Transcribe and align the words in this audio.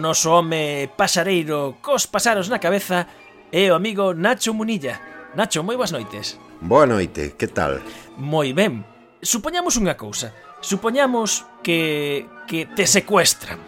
noso 0.00 0.32
home 0.32 0.88
pasareiro 0.96 1.78
cos 1.84 2.08
pasaros 2.08 2.48
na 2.48 2.58
cabeza 2.58 3.06
é 3.52 3.70
o 3.70 3.76
amigo 3.76 4.16
Nacho 4.16 4.56
Munilla. 4.56 4.98
Nacho, 5.36 5.62
moi 5.62 5.76
boas 5.76 5.92
noites. 5.92 6.40
Boa 6.60 6.86
noite, 6.86 7.36
que 7.38 7.46
tal? 7.46 7.78
Moi 8.16 8.50
ben. 8.56 8.82
Supoñamos 9.20 9.76
unha 9.76 9.94
cousa. 9.94 10.32
Supoñamos 10.64 11.44
que, 11.62 12.26
que 12.48 12.66
te 12.66 12.88
secuestran. 12.88 13.60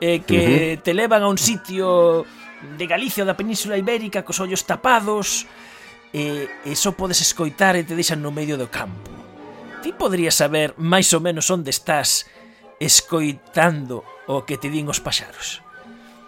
E 0.00 0.22
que 0.22 0.40
uh 0.40 0.46
-huh. 0.46 0.82
te 0.84 0.92
levan 0.92 1.24
a 1.24 1.28
un 1.28 1.40
sitio 1.40 2.24
de 2.78 2.84
Galicia 2.86 3.24
ou 3.24 3.28
da 3.28 3.36
Península 3.36 3.80
Ibérica 3.80 4.24
cos 4.24 4.40
ollos 4.40 4.64
tapados 4.64 5.44
e, 6.12 6.48
e 6.64 6.72
só 6.76 6.92
podes 6.96 7.20
escoitar 7.20 7.76
e 7.76 7.84
te 7.84 7.92
deixan 7.92 8.24
no 8.24 8.32
medio 8.32 8.56
do 8.56 8.68
campo. 8.68 9.12
Ti 9.84 9.92
poderías 9.92 10.36
saber 10.36 10.72
máis 10.80 11.12
ou 11.12 11.20
menos 11.20 11.48
onde 11.52 11.70
estás 11.70 12.24
escoitando 12.80 14.04
o 14.26 14.44
que 14.44 14.58
te 14.58 14.68
din 14.68 14.90
os 14.90 15.00
paxaros? 15.02 15.62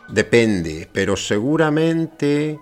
Depende, 0.08 0.88
pero 0.88 1.18
seguramente 1.18 2.56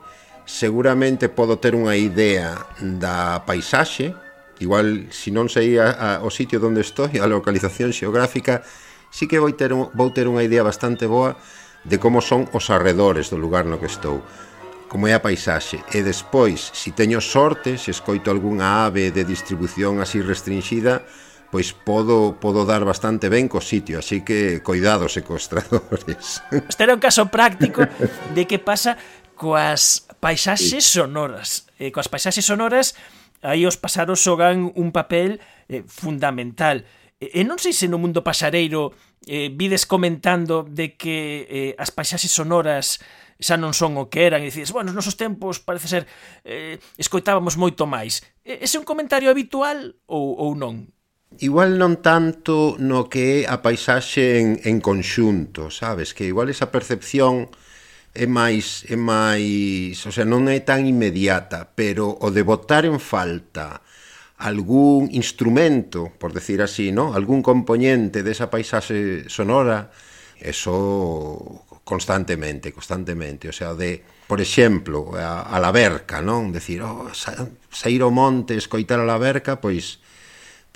seguramente 0.46 1.28
podo 1.28 1.58
ter 1.58 1.74
unha 1.74 1.98
idea 1.98 2.54
da 2.78 3.42
paisaxe, 3.42 4.14
igual 4.62 5.10
se 5.10 5.34
non 5.34 5.50
sei 5.50 5.76
a, 5.76 5.90
a, 5.90 6.08
o 6.22 6.30
sitio 6.30 6.62
onde 6.62 6.86
estou, 6.86 7.10
a 7.10 7.26
localización 7.26 7.90
xeográfica, 7.90 8.62
sí 9.10 9.26
que 9.26 9.42
vou 9.42 9.50
ter, 9.52 9.74
un, 9.74 9.90
vou 9.92 10.14
ter 10.14 10.30
unha 10.30 10.46
idea 10.46 10.62
bastante 10.62 11.10
boa 11.10 11.34
de 11.82 11.98
como 11.98 12.22
son 12.22 12.46
os 12.54 12.70
arredores 12.70 13.28
do 13.28 13.36
lugar 13.36 13.66
no 13.66 13.82
que 13.82 13.90
estou, 13.90 14.22
como 14.86 15.10
é 15.10 15.18
a 15.18 15.22
paisaxe. 15.22 15.82
E 15.90 16.06
despois, 16.06 16.70
se 16.70 16.94
teño 16.94 17.18
sorte, 17.18 17.74
se 17.74 17.90
escoito 17.90 18.30
algunha 18.30 18.86
ave 18.86 19.10
de 19.10 19.26
distribución 19.26 19.98
así 19.98 20.22
restringida, 20.22 21.02
pois 21.50 21.72
podo 21.72 22.36
podo 22.40 22.66
dar 22.66 22.84
bastante 22.84 23.28
ben 23.28 23.48
co 23.48 23.60
sitio, 23.60 24.00
así 24.00 24.22
que 24.22 24.60
coidados 24.62 25.16
e 25.16 25.22
cos. 25.22 25.48
Este 26.70 26.82
era 26.82 26.94
un 26.94 27.02
caso 27.02 27.26
práctico 27.30 27.86
de 28.34 28.42
que 28.46 28.58
pasa 28.58 28.98
coas 29.36 30.06
paisaxes 30.18 30.84
sonoras. 30.84 31.70
Eh, 31.78 31.92
coas 31.92 32.08
paisaxes 32.08 32.44
sonoras 32.44 32.96
aí 33.42 33.66
os 33.66 33.76
pasaros 33.76 34.22
xogan 34.22 34.72
un 34.74 34.90
papel 34.90 35.38
eh, 35.68 35.84
fundamental. 35.86 36.82
E 37.16 37.40
non 37.48 37.56
sei 37.56 37.72
se 37.72 37.88
no 37.88 37.96
mundo 37.96 38.20
pasareiro 38.20 38.92
eh, 39.24 39.48
vides 39.48 39.86
comentando 39.88 40.66
de 40.68 40.96
que 40.98 41.46
eh, 41.48 41.72
as 41.80 41.88
paisaxes 41.94 42.32
sonoras 42.32 43.00
xa 43.36 43.60
non 43.60 43.76
son 43.76 44.00
o 44.00 44.08
que 44.08 44.24
eran 44.24 44.40
e 44.40 44.48
dices, 44.48 44.72
bueno, 44.72 44.92
nos 44.92 45.04
nosos 45.04 45.20
tempos 45.20 45.60
parece 45.60 45.88
ser 45.88 46.02
eh, 46.44 46.80
escoitábamos 46.96 47.60
moito 47.60 47.84
máis. 47.84 48.24
Ese 48.44 48.76
é 48.76 48.80
un 48.80 48.88
comentario 48.88 49.28
habitual 49.28 49.96
ou, 50.08 50.36
ou 50.40 50.56
non? 50.56 50.95
Igual 51.40 51.76
non 51.76 52.00
tanto 52.00 52.80
no 52.80 53.12
que 53.12 53.44
é 53.44 53.50
a 53.50 53.60
paisaxe 53.60 54.40
en, 54.40 54.56
en 54.64 54.80
conxunto, 54.80 55.68
sabes? 55.68 56.16
Que 56.16 56.24
igual 56.24 56.48
esa 56.48 56.72
percepción 56.72 57.52
é 58.16 58.24
máis, 58.24 58.88
é 58.88 58.96
máis, 58.96 60.00
o 60.08 60.12
sea, 60.12 60.24
non 60.24 60.48
é 60.48 60.64
tan 60.64 60.88
inmediata, 60.88 61.68
pero 61.76 62.08
o 62.08 62.32
de 62.32 62.40
botar 62.40 62.88
en 62.88 62.96
falta 62.96 63.84
algún 64.40 65.12
instrumento, 65.12 66.12
por 66.16 66.32
decir 66.32 66.60
así, 66.64 66.92
¿no? 66.92 67.12
algún 67.12 67.44
componente 67.44 68.24
desa 68.24 68.48
paisaxe 68.48 69.28
sonora, 69.28 69.92
eso 70.40 71.64
constantemente, 71.84 72.72
constantemente, 72.72 73.48
o 73.48 73.52
sea, 73.52 73.74
de, 73.74 74.02
por 74.26 74.40
exemplo, 74.40 75.12
a, 75.16 75.42
a 75.42 75.60
la 75.60 75.72
verca, 75.72 76.20
non? 76.20 76.52
Decir, 76.52 76.82
oh, 76.82 77.12
sa, 77.12 77.46
sair 77.68 78.00
ao 78.02 78.12
monte, 78.12 78.56
escoitar 78.56 79.00
a 79.00 79.08
la 79.08 79.20
verca, 79.20 79.60
pois 79.60 80.00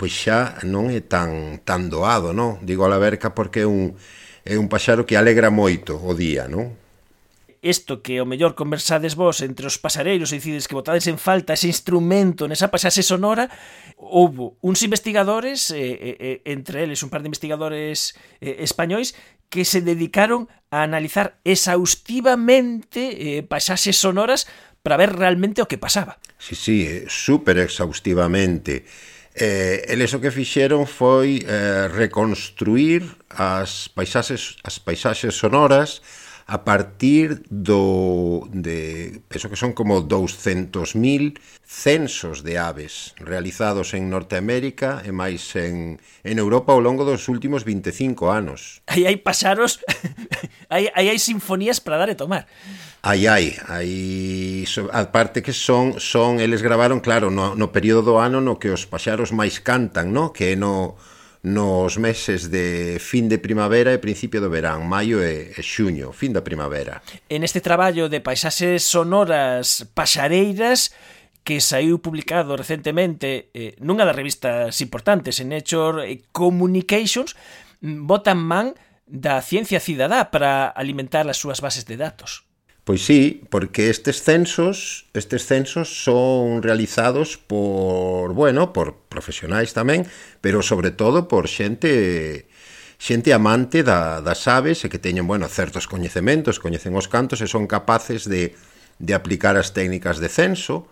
pois 0.01 0.17
xa 0.17 0.57
non 0.65 0.89
é 0.89 0.97
tan 1.05 1.61
tan 1.61 1.85
doado, 1.93 2.33
non? 2.33 2.57
Digo 2.65 2.89
a 2.89 2.89
la 2.89 2.97
verca 2.97 3.37
porque 3.37 3.61
é 3.61 3.67
un 3.69 3.93
é 4.41 4.57
un 4.57 4.65
paxaro 4.65 5.05
que 5.05 5.13
alegra 5.13 5.53
moito 5.53 5.93
o 5.93 6.17
día, 6.17 6.49
non? 6.49 6.73
Isto 7.61 8.01
que 8.01 8.17
o 8.17 8.25
mellor 8.25 8.57
conversades 8.57 9.13
vos 9.13 9.45
entre 9.45 9.69
os 9.69 9.77
pasareiros 9.77 10.33
e 10.33 10.41
dicides 10.41 10.65
que 10.65 10.73
botades 10.73 11.05
en 11.05 11.21
falta 11.21 11.53
ese 11.53 11.69
instrumento 11.69 12.49
nesa 12.49 12.73
pasaxe 12.73 13.05
sonora, 13.05 13.53
houbo 14.01 14.57
uns 14.65 14.81
investigadores, 14.81 15.69
eh, 15.69 16.17
eh, 16.17 16.41
entre 16.49 16.81
eles 16.81 17.05
un 17.05 17.13
par 17.13 17.21
de 17.21 17.29
investigadores 17.29 18.17
eh, 18.41 18.65
españois, 18.65 19.13
que 19.53 19.69
se 19.69 19.85
dedicaron 19.85 20.49
a 20.73 20.81
analizar 20.81 21.37
exhaustivamente 21.45 23.37
eh, 23.37 23.45
pasaxes 23.45 24.01
sonoras 24.01 24.49
para 24.81 24.97
ver 24.97 25.13
realmente 25.13 25.61
o 25.61 25.69
que 25.69 25.77
pasaba. 25.77 26.17
Sí, 26.41 26.57
sí, 26.57 26.89
eh, 26.89 27.05
super 27.05 27.61
exhaustivamente. 27.61 28.89
Eh, 29.33 29.85
eles 29.87 30.11
o 30.13 30.19
que 30.19 30.31
fixeron 30.31 30.83
foi 30.83 31.39
eh, 31.47 31.87
reconstruir 31.87 33.07
as 33.31 33.87
paisaxes, 33.87 34.59
as 34.63 34.75
paisaxes 34.75 35.35
sonoras 35.35 36.03
a 36.51 36.65
partir 36.65 37.47
do 37.47 38.43
de 38.51 39.23
penso 39.31 39.47
que 39.47 39.55
son 39.55 39.71
como 39.71 40.03
200.000 40.03 41.39
censos 41.63 42.43
de 42.43 42.59
aves 42.59 43.15
realizados 43.15 43.95
en 43.95 44.11
Norteamérica 44.11 44.99
e 45.07 45.15
máis 45.15 45.47
en, 45.55 46.03
en 46.27 46.35
Europa 46.35 46.75
ao 46.75 46.83
longo 46.83 47.07
dos 47.07 47.31
últimos 47.31 47.63
25 47.63 48.27
anos. 48.27 48.83
Aí 48.91 49.07
hai 49.07 49.15
pasaros, 49.15 49.79
aí, 50.67 50.91
aí 50.91 51.07
hai 51.07 51.19
sinfonías 51.23 51.79
para 51.79 51.95
dar 51.95 52.11
e 52.11 52.19
tomar. 52.19 52.43
Aí 52.99 53.31
hai, 53.31 53.55
aí 53.71 54.67
aparte 54.91 55.39
que 55.39 55.55
son 55.55 56.03
son 56.03 56.43
eles 56.43 56.59
gravaron, 56.59 56.99
claro, 56.99 57.31
no, 57.31 57.55
no 57.55 57.71
período 57.71 58.11
do 58.11 58.19
ano 58.19 58.43
no 58.43 58.59
que 58.59 58.67
os 58.67 58.83
paxaros 58.83 59.31
máis 59.31 59.63
cantan, 59.63 60.11
no? 60.11 60.35
Que 60.35 60.59
no 60.59 60.99
nos 61.41 61.97
meses 61.97 62.51
de 62.51 62.97
fin 63.01 63.25
de 63.25 63.41
primavera 63.41 63.89
e 63.93 63.97
principio 63.97 64.37
do 64.37 64.53
verán, 64.53 64.85
maio 64.85 65.25
e, 65.25 65.57
e 65.57 65.61
xuño, 65.65 66.13
fin 66.13 66.37
da 66.37 66.45
primavera. 66.45 67.01
En 67.33 67.41
este 67.41 67.65
traballo 67.65 68.13
de 68.13 68.21
paisaxes 68.21 68.85
sonoras 68.85 69.89
paxareiras 69.97 70.93
que 71.41 71.57
saiu 71.57 71.97
publicado 71.97 72.53
recentemente 72.53 73.49
eh, 73.57 73.73
nunha 73.81 74.05
das 74.05 74.13
revistas 74.13 74.77
importantes 74.85 75.41
en 75.41 75.49
Nature 75.49 76.05
Communications, 76.29 77.33
mm, 77.81 78.05
botan 78.05 78.37
man 78.37 78.77
da 79.09 79.41
ciencia 79.41 79.81
cidadá 79.81 80.29
para 80.29 80.69
alimentar 80.69 81.25
as 81.25 81.41
súas 81.41 81.57
bases 81.57 81.89
de 81.89 81.97
datos. 81.97 82.45
Pois 82.91 83.05
sí, 83.05 83.41
porque 83.49 83.89
estes 83.89 84.21
censos, 84.21 85.07
estes 85.13 85.45
censos 85.45 86.03
son 86.03 86.61
realizados 86.61 87.37
por, 87.37 88.33
bueno, 88.33 88.73
por 88.73 89.07
profesionais 89.07 89.71
tamén, 89.71 90.03
pero 90.43 90.59
sobre 90.59 90.91
todo 90.91 91.31
por 91.31 91.47
xente 91.47 92.51
xente 92.99 93.31
amante 93.31 93.87
da, 93.87 94.19
das 94.19 94.43
aves 94.51 94.83
e 94.83 94.91
que 94.91 94.99
teñen, 94.99 95.23
bueno, 95.23 95.47
certos 95.47 95.87
coñecementos, 95.87 96.59
coñecen 96.59 96.91
os 96.99 97.07
cantos 97.07 97.39
e 97.39 97.47
son 97.47 97.63
capaces 97.63 98.27
de, 98.27 98.59
de 98.99 99.15
aplicar 99.15 99.55
as 99.55 99.71
técnicas 99.71 100.19
de 100.19 100.27
censo, 100.27 100.91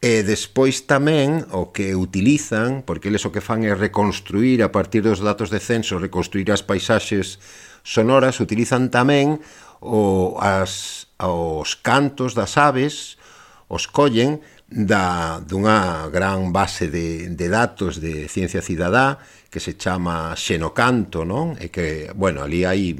E 0.00 0.24
despois 0.24 0.88
tamén 0.88 1.44
o 1.52 1.76
que 1.76 1.92
utilizan, 1.92 2.80
porque 2.88 3.12
eles 3.12 3.28
o 3.28 3.32
que 3.36 3.44
fan 3.44 3.68
é 3.68 3.76
reconstruir 3.76 4.64
a 4.64 4.72
partir 4.72 5.04
dos 5.04 5.20
datos 5.20 5.52
de 5.52 5.60
censo, 5.60 6.00
reconstruir 6.00 6.48
as 6.48 6.64
paisaxes 6.64 7.36
sonoras, 7.84 8.40
utilizan 8.40 8.88
tamén 8.88 9.44
o, 9.84 10.40
as, 10.40 11.04
os 11.20 11.76
cantos 11.76 12.32
das 12.32 12.56
aves, 12.56 13.20
os 13.68 13.84
collen 13.84 14.40
da, 14.72 15.44
dunha 15.44 16.08
gran 16.08 16.48
base 16.48 16.88
de, 16.88 17.28
de 17.36 17.46
datos 17.52 18.00
de 18.00 18.24
ciencia 18.32 18.64
cidadá 18.64 19.20
que 19.52 19.60
se 19.60 19.76
chama 19.76 20.32
Xenocanto, 20.32 21.28
non? 21.28 21.60
E 21.60 21.68
que, 21.68 22.08
bueno, 22.16 22.40
ali 22.40 22.64
hai 22.64 22.96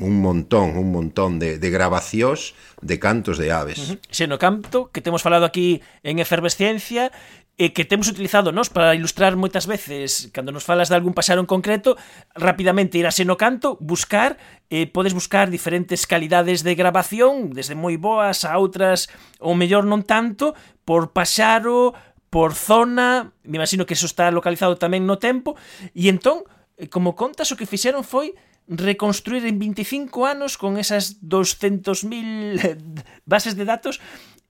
un 0.00 0.20
montón, 0.20 0.76
un 0.76 0.90
montón 0.90 1.38
de, 1.38 1.60
de 1.60 1.68
grabacións 1.70 2.56
de 2.80 2.96
cantos 2.98 3.36
de 3.36 3.52
aves. 3.52 3.78
Uh 3.78 3.84
-huh. 3.94 3.98
Seno 4.10 4.36
canto 4.40 4.90
que 4.90 5.04
temos 5.04 5.22
falado 5.22 5.44
aquí 5.44 5.80
en 6.02 6.18
Efervesciencia 6.18 7.12
e 7.60 7.76
que 7.76 7.84
temos 7.84 8.08
utilizado 8.08 8.56
nos 8.56 8.72
para 8.72 8.96
ilustrar 8.96 9.36
moitas 9.36 9.68
veces 9.68 10.32
cando 10.32 10.48
nos 10.48 10.64
falas 10.64 10.88
de 10.88 10.96
algún 10.96 11.12
pasaro 11.12 11.44
en 11.44 11.48
concreto, 11.50 12.00
rapidamente 12.32 12.96
ir 12.96 13.04
a 13.04 13.12
Seno 13.12 13.36
Canto, 13.36 13.76
buscar, 13.84 14.40
eh, 14.72 14.88
podes 14.88 15.12
buscar 15.12 15.52
diferentes 15.52 16.08
calidades 16.08 16.64
de 16.64 16.72
grabación, 16.72 17.52
desde 17.52 17.76
moi 17.76 18.00
boas 18.00 18.48
a 18.48 18.56
outras, 18.56 19.12
ou 19.36 19.52
mellor 19.52 19.84
non 19.84 20.08
tanto, 20.08 20.56
por 20.88 21.12
pasaro, 21.12 21.92
por 22.32 22.56
zona, 22.56 23.36
me 23.44 23.60
imagino 23.60 23.84
que 23.84 23.92
eso 23.92 24.08
está 24.08 24.32
localizado 24.32 24.80
tamén 24.80 25.04
no 25.04 25.20
tempo, 25.20 25.52
e 25.92 26.08
entón, 26.08 26.48
como 26.88 27.12
contas, 27.12 27.52
o 27.52 27.60
que 27.60 27.68
fixeron 27.68 28.08
foi 28.08 28.32
reconstruir 28.70 29.44
en 29.46 29.58
25 29.58 30.26
anos 30.26 30.56
con 30.56 30.78
esas 30.78 31.20
200.000 31.20 32.64
eh, 32.64 32.78
bases 33.26 33.58
de 33.58 33.64
datos 33.66 34.00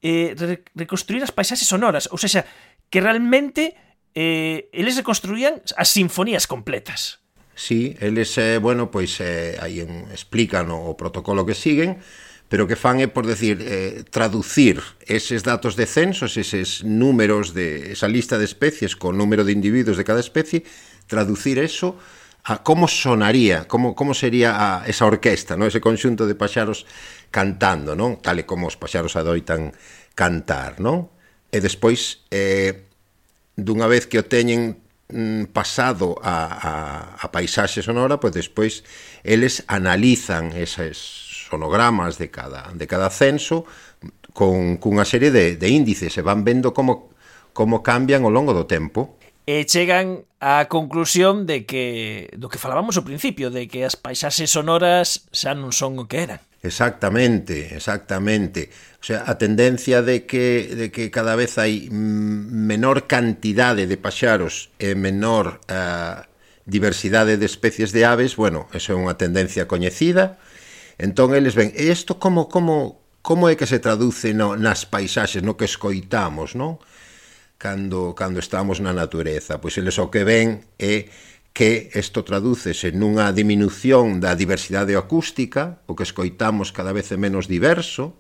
eh, 0.03 0.37
reconstruir 0.77 1.25
as 1.25 1.33
paisaxes 1.33 1.69
sonoras, 1.69 2.09
ou 2.13 2.21
seja, 2.21 2.45
que 2.93 3.01
realmente 3.01 3.77
eh, 4.13 4.69
eles 4.77 4.97
reconstruían 4.97 5.65
as 5.77 5.89
sinfonías 5.89 6.45
completas. 6.45 7.25
Sí, 7.57 7.97
eles, 8.01 8.37
eh, 8.39 8.57
bueno, 8.57 8.89
pois 8.93 9.21
eh, 9.21 9.57
aí 9.61 9.81
en, 9.85 10.09
explican 10.13 10.73
o, 10.73 10.93
o 10.93 10.97
protocolo 10.97 11.45
que 11.45 11.57
siguen, 11.57 12.01
pero 12.49 12.67
que 12.67 12.77
fan 12.77 12.99
é, 12.99 13.07
por 13.07 13.29
decir, 13.29 13.61
eh, 13.63 14.03
traducir 14.09 14.83
eses 15.05 15.45
datos 15.45 15.77
de 15.77 15.87
censos, 15.87 16.35
eses 16.41 16.83
números 16.83 17.55
de 17.55 17.93
esa 17.93 18.09
lista 18.09 18.41
de 18.41 18.49
especies 18.49 18.97
con 18.97 19.17
número 19.17 19.45
de 19.45 19.53
individuos 19.53 19.97
de 19.97 20.05
cada 20.05 20.19
especie, 20.21 20.65
traducir 21.07 21.61
eso 21.61 22.01
a 22.45 22.63
como 22.63 22.89
sonaría, 22.89 23.69
como, 23.69 23.95
como 23.95 24.15
sería 24.15 24.57
a 24.57 24.87
esa 24.87 25.07
orquesta, 25.07 25.57
no 25.57 25.67
ese 25.67 25.81
conxunto 25.81 26.25
de 26.25 26.35
paxaros 26.35 26.89
cantando, 27.31 27.93
non? 27.93 28.19
tal 28.19 28.41
e 28.41 28.49
como 28.49 28.67
os 28.67 28.81
paxaros 28.81 29.15
adoitan 29.15 29.77
cantar. 30.17 30.81
Non? 30.81 31.13
E 31.53 31.61
despois, 31.61 32.25
eh, 32.33 32.89
dunha 33.55 33.87
vez 33.87 34.09
que 34.09 34.17
o 34.17 34.25
teñen 34.25 34.81
mm, 35.13 35.53
pasado 35.53 36.17
a, 36.25 36.49
a, 36.49 36.73
a 37.21 37.27
paisaxe 37.29 37.85
sonora, 37.85 38.17
pois 38.17 38.33
despois 38.33 38.83
eles 39.21 39.63
analizan 39.69 40.57
esas 40.57 40.97
sonogramas 41.51 42.17
de 42.17 42.31
cada, 42.31 42.73
de 42.73 42.87
cada 42.87 43.11
censo 43.11 43.67
con 44.33 44.79
cunha 44.79 45.05
serie 45.05 45.31
de, 45.31 45.57
de 45.61 45.69
índices 45.69 46.17
e 46.17 46.23
van 46.23 46.47
vendo 46.47 46.73
como, 46.73 47.13
como 47.53 47.83
cambian 47.83 48.25
ao 48.25 48.33
longo 48.33 48.57
do 48.57 48.65
tempo 48.65 49.20
e 49.47 49.65
chegan 49.65 50.25
á 50.41 50.69
conclusión 50.73 51.45
de 51.45 51.69
que 51.69 52.29
do 52.37 52.49
que 52.49 52.61
falábamos 52.61 52.97
ao 52.97 53.05
principio, 53.05 53.53
de 53.53 53.69
que 53.69 53.85
as 53.85 53.97
paisaxes 53.97 54.53
sonoras 54.53 55.29
xa 55.33 55.53
non 55.53 55.73
son 55.73 56.01
o 56.01 56.09
que 56.09 56.25
eran. 56.25 56.41
Exactamente, 56.63 57.75
exactamente. 57.75 58.69
O 59.01 59.05
sea, 59.05 59.25
a 59.27 59.41
tendencia 59.41 60.03
de 60.03 60.27
que, 60.27 60.69
de 60.77 60.93
que 60.93 61.09
cada 61.09 61.33
vez 61.33 61.57
hai 61.57 61.89
menor 61.89 63.09
cantidade 63.09 63.89
de 63.89 63.97
paxaros 63.97 64.69
e 64.77 64.93
menor 64.93 65.65
uh, 65.73 66.21
diversidade 66.69 67.41
de 67.41 67.47
especies 67.49 67.97
de 67.97 68.05
aves, 68.05 68.37
bueno, 68.37 68.69
eso 68.77 68.93
é 68.93 68.97
unha 68.97 69.17
tendencia 69.17 69.65
coñecida. 69.65 70.37
Entón, 71.01 71.33
eles 71.33 71.57
ven, 71.57 71.73
e 71.73 71.89
isto 71.89 72.21
como, 72.21 72.53
como, 72.53 73.01
como 73.25 73.49
é 73.49 73.57
que 73.57 73.65
se 73.65 73.81
traduce 73.81 74.37
no, 74.37 74.53
nas 74.61 74.85
paisaxes, 74.85 75.41
no 75.41 75.57
que 75.57 75.65
escoitamos, 75.65 76.53
non? 76.53 76.77
cando, 77.61 78.17
cando 78.17 78.41
estamos 78.41 78.81
na 78.81 78.97
natureza. 78.97 79.61
Pois 79.61 79.77
eles 79.77 80.01
o 80.01 80.09
que 80.09 80.25
ven 80.25 80.65
é 80.81 81.13
que 81.53 81.93
isto 81.93 82.25
tradúcese 82.25 82.89
nunha 82.97 83.29
diminución 83.37 84.17
da 84.17 84.33
diversidade 84.33 84.97
acústica, 84.97 85.85
o 85.85 85.93
que 85.93 86.09
escoitamos 86.09 86.73
cada 86.73 86.97
vez 86.97 87.13
é 87.13 87.21
menos 87.21 87.45
diverso, 87.45 88.17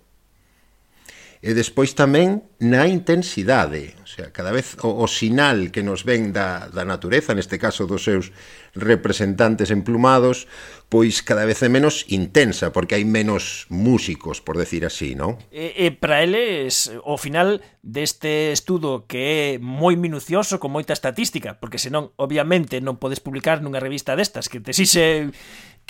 E 1.41 1.57
despois 1.57 1.97
tamén 1.97 2.45
na 2.61 2.85
intensidade, 2.85 3.97
o 4.05 4.09
sea, 4.09 4.29
cada 4.29 4.53
vez 4.53 4.77
o, 4.85 5.01
o 5.01 5.09
sinal 5.09 5.73
que 5.73 5.81
nos 5.81 6.05
ven 6.05 6.37
da, 6.37 6.69
da 6.69 6.85
natureza, 6.85 7.33
neste 7.33 7.57
caso 7.57 7.89
dos 7.89 8.05
seus 8.05 8.29
representantes 8.77 9.73
emplumados, 9.73 10.45
pois 10.93 11.25
cada 11.25 11.49
vez 11.49 11.57
é 11.65 11.73
menos 11.73 12.05
intensa, 12.13 12.77
porque 12.77 12.93
hai 12.93 13.09
menos 13.09 13.65
músicos, 13.73 14.45
por 14.45 14.61
decir 14.61 14.85
así, 14.85 15.17
non? 15.17 15.41
E, 15.49 15.73
e 15.81 15.97
para 15.97 16.21
eles, 16.21 16.93
o 17.09 17.17
final 17.17 17.65
deste 17.81 18.53
estudo 18.53 19.09
que 19.09 19.57
é 19.57 19.63
moi 19.63 19.97
minucioso, 19.97 20.61
con 20.61 20.77
moita 20.77 20.93
estatística, 20.93 21.57
porque 21.57 21.81
senón, 21.81 22.13
obviamente, 22.21 22.85
non 22.85 23.01
podes 23.01 23.25
publicar 23.25 23.65
nunha 23.65 23.81
revista 23.81 24.13
destas, 24.13 24.53
que 24.53 24.61
te 24.61 24.77
xixe 24.77 25.33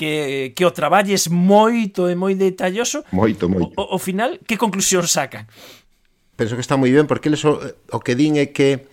que, 0.01 0.57
que 0.57 0.65
o 0.65 0.73
traballes 0.73 1.29
moito 1.29 2.09
e 2.09 2.17
moi 2.17 2.33
detalloso 2.33 3.05
moito, 3.13 3.53
moito. 3.53 3.77
O, 3.77 3.97
o 3.97 3.99
final, 4.01 4.41
que 4.49 4.57
conclusión 4.57 5.05
sacan? 5.05 5.45
Penso 6.41 6.57
que 6.57 6.65
está 6.65 6.81
moi 6.81 6.89
ben 6.89 7.05
porque 7.05 7.29
eles 7.29 7.45
o, 7.45 7.61
o 7.61 8.01
que 8.01 8.17
din 8.17 8.41
é 8.41 8.49
que 8.49 8.89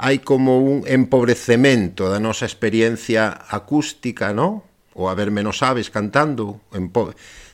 hai 0.00 0.24
como 0.24 0.64
un 0.64 0.88
empobrecemento 0.88 2.08
da 2.08 2.16
nosa 2.16 2.48
experiencia 2.48 3.36
acústica, 3.52 4.32
non? 4.32 4.64
O 4.96 5.12
haber 5.12 5.28
menos 5.28 5.60
aves 5.60 5.92
cantando, 5.92 6.64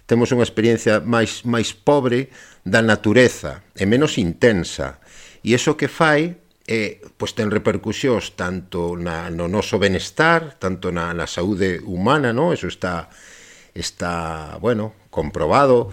temos 0.07 0.31
unha 0.31 0.47
experiencia 0.47 1.03
máis 1.03 1.43
máis 1.43 1.75
pobre 1.75 2.31
da 2.63 2.79
natureza 2.79 3.67
e 3.75 3.91
menos 3.91 4.23
intensa. 4.23 5.03
E 5.43 5.51
iso 5.51 5.75
que 5.75 5.91
fai 5.91 6.44
e 6.65 7.05
pois 7.21 7.37
ten 7.37 7.53
repercusións 7.53 8.33
tanto 8.41 8.97
na, 8.97 9.29
no 9.29 9.53
noso 9.53 9.77
benestar, 9.77 10.57
tanto 10.57 10.89
na, 10.89 11.13
na 11.13 11.29
saúde 11.29 11.85
humana, 11.85 12.33
no? 12.33 12.57
eso 12.57 12.73
está, 12.73 13.13
está 13.77 14.57
bueno, 14.65 14.97
comprobado, 15.13 15.93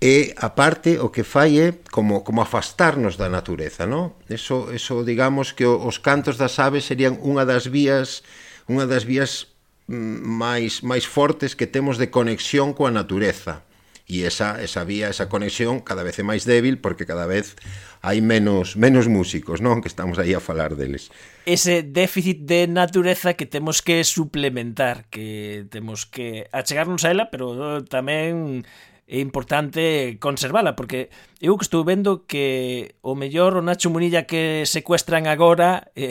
e 0.00 0.32
aparte 0.40 0.96
o 1.00 1.12
que 1.12 1.24
fai 1.24 1.60
é 1.60 1.68
como, 1.92 2.24
como 2.24 2.40
afastarnos 2.40 3.20
da 3.20 3.28
natureza, 3.28 3.84
no? 3.84 4.16
Eso, 4.28 4.72
eso 4.72 5.04
digamos 5.04 5.52
que 5.52 5.68
os 5.68 6.00
cantos 6.00 6.40
das 6.40 6.56
aves 6.60 6.88
serían 6.88 7.20
unha 7.20 7.44
das 7.44 7.68
vías 7.68 8.24
unha 8.68 8.88
das 8.88 9.04
vías 9.04 9.52
mm, 9.88 10.20
máis 10.24 10.80
máis 10.80 11.04
fortes 11.04 11.52
que 11.52 11.68
temos 11.68 12.00
de 12.00 12.08
conexión 12.08 12.72
coa 12.72 12.92
natureza 12.92 13.65
e 14.06 14.22
esa, 14.22 14.62
esa 14.62 14.86
vía, 14.86 15.10
esa 15.10 15.26
conexión 15.26 15.82
cada 15.82 16.06
vez 16.06 16.14
é 16.18 16.24
máis 16.24 16.46
débil 16.46 16.78
porque 16.78 17.02
cada 17.02 17.26
vez 17.26 17.58
hai 18.06 18.22
menos 18.22 18.78
menos 18.78 19.10
músicos, 19.10 19.58
non? 19.58 19.82
Que 19.82 19.90
estamos 19.90 20.22
aí 20.22 20.30
a 20.30 20.38
falar 20.38 20.78
deles. 20.78 21.10
Ese 21.42 21.82
déficit 21.82 22.46
de 22.46 22.70
natureza 22.70 23.34
que 23.34 23.50
temos 23.50 23.82
que 23.82 24.06
suplementar, 24.06 25.10
que 25.10 25.66
temos 25.74 26.06
que 26.06 26.46
achegarnos 26.54 27.02
a 27.02 27.10
ela, 27.10 27.26
pero 27.34 27.82
tamén 27.82 28.62
é 29.06 29.20
importante 29.22 30.18
conservala, 30.18 30.74
porque 30.74 31.10
eu 31.38 31.54
que 31.54 31.62
estou 31.62 31.86
vendo 31.86 32.26
que 32.26 32.98
o 33.06 33.14
mellor 33.14 33.54
o 33.54 33.62
Nacho 33.62 33.86
Munilla 33.86 34.26
que 34.26 34.66
secuestran 34.66 35.30
agora 35.30 35.86
eh, 35.94 36.10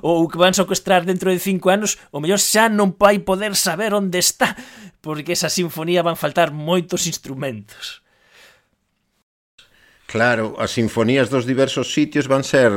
ou 0.00 0.24
que 0.24 0.40
van 0.40 0.56
secuestrar 0.56 1.04
dentro 1.04 1.28
de 1.28 1.36
cinco 1.36 1.68
anos, 1.68 2.00
o 2.08 2.24
mellor 2.24 2.40
xa 2.40 2.72
non 2.72 2.96
vai 2.96 3.20
poder 3.20 3.52
saber 3.52 3.92
onde 3.92 4.16
está, 4.16 4.56
porque 5.04 5.36
esa 5.36 5.52
sinfonía 5.52 6.00
van 6.00 6.16
faltar 6.16 6.56
moitos 6.56 7.04
instrumentos. 7.04 8.00
Claro, 10.08 10.54
as 10.62 10.70
sinfonías 10.70 11.28
dos 11.28 11.44
diversos 11.44 11.92
sitios 11.92 12.30
van 12.30 12.48
ser 12.48 12.72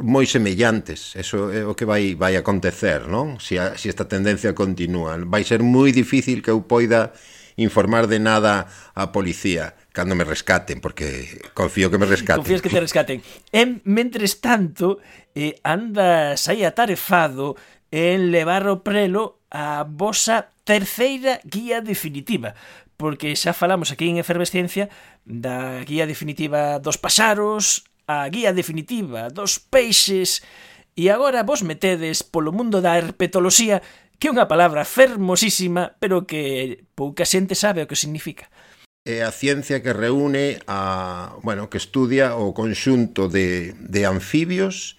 moi 0.00 0.24
semellantes. 0.24 1.12
Eso 1.12 1.52
é 1.52 1.60
o 1.66 1.76
que 1.76 1.84
vai 1.84 2.16
vai 2.16 2.40
acontecer, 2.40 3.04
non? 3.04 3.36
Se 3.36 3.52
si, 3.52 3.54
a, 3.60 3.76
si 3.76 3.92
esta 3.92 4.08
tendencia 4.08 4.56
continúa, 4.56 5.18
vai 5.28 5.44
ser 5.44 5.60
moi 5.60 5.92
difícil 5.92 6.40
que 6.40 6.48
eu 6.48 6.64
poida 6.64 7.12
informar 7.56 8.06
de 8.06 8.20
nada 8.20 8.68
a 8.94 9.12
policía 9.12 9.74
cando 9.92 10.14
me 10.14 10.24
rescaten, 10.24 10.80
porque 10.80 11.40
confío 11.54 11.90
que 11.90 11.98
me 11.98 12.06
rescaten. 12.06 12.44
Confías 12.44 12.60
que 12.60 12.68
te 12.68 12.80
rescaten. 12.80 13.24
E, 13.52 13.80
mentres 13.88 14.44
tanto, 14.44 15.00
eh, 15.34 15.56
andas 15.64 16.48
aí 16.52 16.64
atarefado 16.64 17.56
en 17.90 18.30
levar 18.30 18.68
o 18.68 18.84
prelo 18.84 19.40
a 19.48 19.88
vosa 19.88 20.52
terceira 20.68 21.40
guía 21.48 21.80
definitiva 21.80 22.52
porque 22.96 23.36
xa 23.36 23.52
falamos 23.52 23.92
aquí 23.92 24.08
en 24.08 24.16
Efervesciencia 24.16 24.88
da 25.24 25.84
guía 25.84 26.08
definitiva 26.08 26.80
dos 26.80 26.96
paxaros, 26.96 27.84
a 28.08 28.24
guía 28.32 28.56
definitiva 28.56 29.28
dos 29.28 29.60
peixes, 29.60 30.40
e 30.96 31.12
agora 31.12 31.44
vos 31.44 31.60
metedes 31.60 32.24
polo 32.24 32.56
mundo 32.56 32.80
da 32.80 32.96
herpetoloxía 32.96 33.84
que 34.18 34.28
é 34.28 34.32
unha 34.32 34.48
palabra 34.48 34.88
fermosísima, 34.88 35.96
pero 36.00 36.24
que 36.24 36.84
pouca 36.96 37.28
xente 37.28 37.54
sabe 37.54 37.84
o 37.84 37.88
que 37.88 37.98
significa. 37.98 38.48
É 39.06 39.22
a 39.22 39.30
ciencia 39.30 39.84
que 39.84 39.94
reúne 39.94 40.58
a, 40.66 41.38
bueno, 41.44 41.70
que 41.70 41.78
estudia 41.78 42.34
o 42.34 42.50
conxunto 42.56 43.30
de, 43.30 43.76
de 43.78 44.02
anfibios 44.02 44.98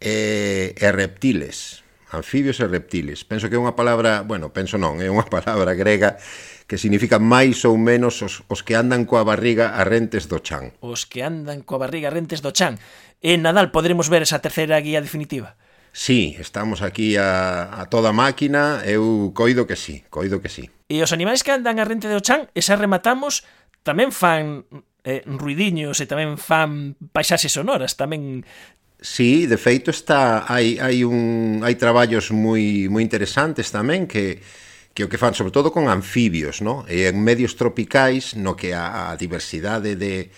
e, 0.00 0.72
e 0.72 0.88
reptiles. 0.88 1.84
Anfibios 2.08 2.60
e 2.60 2.66
reptiles. 2.68 3.28
Penso 3.28 3.52
que 3.52 3.56
é 3.56 3.60
unha 3.60 3.76
palabra, 3.76 4.24
bueno, 4.24 4.56
penso 4.56 4.80
non, 4.80 5.04
é 5.04 5.12
unha 5.12 5.28
palabra 5.36 5.76
grega 5.76 6.16
que 6.64 6.80
significa 6.80 7.20
máis 7.20 7.68
ou 7.68 7.76
menos 7.76 8.24
os, 8.24 8.40
os 8.48 8.64
que 8.64 8.72
andan 8.72 9.04
coa 9.04 9.28
barriga 9.28 9.76
a 9.76 9.84
rentes 9.84 10.24
do 10.24 10.40
chan. 10.40 10.72
Os 10.80 11.04
que 11.04 11.20
andan 11.20 11.60
coa 11.60 11.84
barriga 11.84 12.08
a 12.08 12.14
rentes 12.16 12.40
do 12.40 12.56
chan. 12.56 12.80
En 13.20 13.44
Nadal 13.44 13.68
poderemos 13.68 14.08
ver 14.08 14.24
esa 14.24 14.40
terceira 14.40 14.80
guía 14.80 15.04
definitiva. 15.04 15.60
Sí, 15.92 16.36
estamos 16.40 16.80
aquí 16.80 17.16
a, 17.16 17.68
a 17.68 17.86
toda 17.92 18.16
máquina, 18.16 18.80
eu 18.88 19.30
coido 19.36 19.68
que 19.68 19.76
sí, 19.76 20.02
coido 20.08 20.40
que 20.40 20.48
sí. 20.48 20.72
E 20.88 21.04
os 21.04 21.12
animais 21.12 21.44
que 21.44 21.52
andan 21.52 21.76
a 21.76 21.84
rente 21.84 22.08
de 22.08 22.16
Ochan, 22.16 22.48
e 22.56 22.64
xa 22.64 22.80
rematamos, 22.80 23.44
tamén 23.84 24.08
fan 24.08 24.64
eh, 25.04 25.20
ruidiños 25.28 26.00
e 26.00 26.08
tamén 26.08 26.40
fan 26.40 26.96
paisaxes 27.12 27.52
sonoras, 27.52 28.00
tamén 28.00 28.48
Sí, 29.02 29.50
de 29.50 29.58
feito 29.58 29.90
está 29.90 30.46
hai 30.46 30.78
hai 30.78 31.02
un 31.02 31.60
hai 31.66 31.74
traballos 31.74 32.30
moi 32.30 32.86
moi 32.86 33.02
interesantes 33.02 33.74
tamén 33.74 34.06
que 34.06 34.38
que 34.94 35.02
o 35.04 35.10
que 35.10 35.18
fan 35.18 35.34
sobre 35.34 35.50
todo 35.50 35.74
con 35.74 35.90
anfibios, 35.90 36.62
no? 36.62 36.86
E 36.86 37.10
en 37.10 37.18
medios 37.18 37.58
tropicais 37.58 38.38
no 38.38 38.54
que 38.54 38.72
a, 38.72 39.10
a 39.10 39.18
diversidade 39.18 39.98
de 39.98 40.30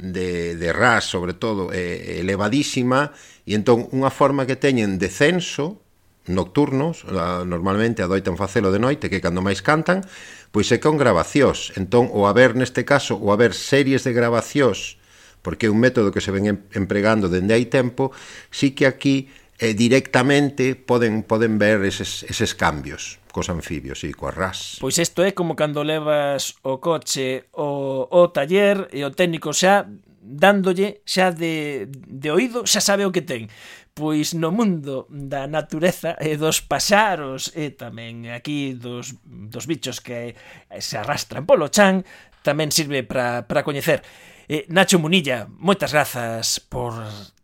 de, 0.00 0.56
de 0.56 0.72
ras, 0.72 1.04
sobre 1.04 1.36
todo, 1.36 1.70
é 1.70 2.18
elevadísima, 2.18 3.12
e 3.44 3.54
entón 3.54 3.86
unha 3.92 4.08
forma 4.08 4.48
que 4.48 4.56
teñen 4.56 4.96
de 4.96 5.12
censo 5.12 5.84
nocturnos, 6.28 7.04
normalmente 7.46 8.02
adoitan 8.02 8.36
facelo 8.36 8.70
de 8.70 8.78
noite, 8.78 9.10
que 9.10 9.20
cando 9.20 9.44
máis 9.44 9.60
cantan, 9.60 10.04
pois 10.52 10.68
é 10.72 10.78
con 10.78 10.96
grabacións. 10.96 11.74
Entón, 11.76 12.08
o 12.12 12.24
haber 12.24 12.54
neste 12.56 12.86
caso, 12.86 13.18
o 13.18 13.32
haber 13.34 13.52
series 13.52 14.04
de 14.06 14.12
grabacións, 14.12 15.00
porque 15.42 15.66
é 15.66 15.72
un 15.72 15.80
método 15.80 16.12
que 16.12 16.20
se 16.20 16.30
ven 16.30 16.48
empregando 16.76 17.32
dende 17.32 17.56
hai 17.56 17.66
tempo, 17.66 18.12
sí 18.52 18.76
que 18.76 18.84
aquí 18.84 19.32
eh, 19.60 19.74
directamente 19.76 20.74
poden 20.74 21.22
poden 21.22 21.60
ver 21.60 21.84
eses, 21.84 22.24
eses 22.24 22.56
cambios 22.56 23.20
cos 23.30 23.52
anfibios 23.52 24.02
e 24.02 24.10
coas 24.16 24.34
ras. 24.34 24.58
Pois 24.80 24.98
isto 24.98 25.22
é 25.22 25.36
como 25.36 25.54
cando 25.54 25.84
levas 25.84 26.56
o 26.64 26.80
coche 26.80 27.46
o, 27.54 28.08
o 28.08 28.32
taller 28.32 28.88
e 28.90 29.04
o 29.04 29.12
técnico 29.12 29.52
xa 29.52 29.84
dándolle 30.20 31.04
xa 31.04 31.30
de, 31.30 31.86
de 31.92 32.28
oído 32.32 32.64
xa 32.64 32.80
sabe 32.80 33.04
o 33.04 33.12
que 33.12 33.22
ten 33.22 33.52
pois 33.92 34.32
no 34.32 34.48
mundo 34.48 35.04
da 35.12 35.44
natureza 35.44 36.16
e 36.16 36.40
dos 36.40 36.64
paxaros 36.64 37.52
e 37.52 37.76
tamén 37.76 38.32
aquí 38.32 38.72
dos, 38.72 39.12
dos 39.24 39.68
bichos 39.68 40.00
que 40.00 40.32
se 40.80 40.96
arrastran 40.96 41.44
polo 41.44 41.68
chan 41.68 42.00
tamén 42.40 42.72
sirve 42.72 43.04
para 43.04 43.60
coñecer 43.60 44.00
eh, 44.48 44.64
Nacho 44.72 44.98
Munilla, 44.98 45.46
moitas 45.46 45.92
grazas 45.92 46.58
por 46.58 46.96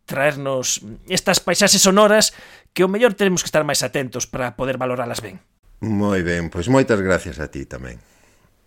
traernos 0.07 0.81
estas 1.07 1.39
paisaxes 1.39 1.83
sonoras 1.83 2.33
que 2.73 2.81
o 2.81 2.89
mellor 2.89 3.13
tenemos 3.13 3.43
que 3.43 3.51
estar 3.51 3.67
máis 3.67 3.83
atentos 3.85 4.25
para 4.25 4.55
poder 4.55 4.79
valoralas 4.79 5.21
ben. 5.21 5.43
Moi 5.83 6.25
ben, 6.25 6.49
pois 6.49 6.65
moitas 6.71 6.97
gracias 7.03 7.37
a 7.37 7.51
ti 7.51 7.67
tamén. 7.67 8.01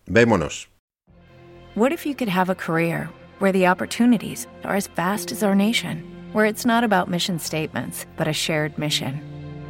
Vémonos. 0.07 0.71
What 1.75 1.91
if 1.91 2.07
you 2.07 2.15
could 2.15 2.31
have 2.31 2.53
a 2.53 2.55
career 2.55 3.11
where 3.41 3.51
the 3.51 3.67
opportunities 3.67 4.47
are 4.63 4.77
as 4.77 4.87
vast 4.95 5.33
as 5.33 5.43
our 5.43 5.57
nation, 5.57 6.05
where 6.37 6.47
it's 6.47 6.69
not 6.69 6.85
about 6.85 7.11
mission 7.11 7.41
statements, 7.41 8.07
but 8.15 8.29
a 8.29 8.37
shared 8.37 8.77
mission? 8.79 9.19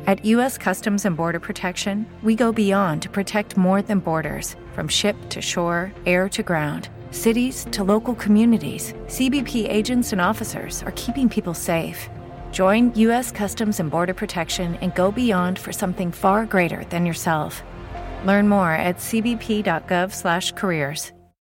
At 0.08 0.24
U.S. 0.36 0.58
Customs 0.58 1.04
and 1.04 1.16
Border 1.16 1.38
Protection, 1.38 2.04
we 2.24 2.34
go 2.34 2.52
beyond 2.52 3.00
to 3.02 3.08
protect 3.08 3.56
more 3.56 3.80
than 3.80 4.00
borders, 4.00 4.56
from 4.74 4.88
ship 4.88 5.14
to 5.30 5.40
shore, 5.40 5.92
air 6.04 6.28
to 6.28 6.42
ground– 6.42 6.88
cities 7.10 7.66
to 7.70 7.84
local 7.84 8.16
communities, 8.16 8.92
CBP 9.06 9.70
agents 9.70 10.10
and 10.10 10.20
officers 10.20 10.82
are 10.82 10.90
keeping 10.96 11.28
people 11.28 11.54
safe. 11.54 12.08
Join 12.50 12.92
U.S. 12.94 13.30
Customs 13.30 13.78
and 13.78 13.90
Border 13.90 14.14
Protection 14.14 14.74
and 14.76 14.94
go 14.96 15.12
beyond 15.12 15.58
for 15.58 15.72
something 15.72 16.10
far 16.10 16.46
greater 16.46 16.84
than 16.86 17.04
yourself. 17.06 17.62
Learn 18.24 18.48
more 18.48 18.72
at 18.72 18.96
cbp.gov/careers. 18.96 21.12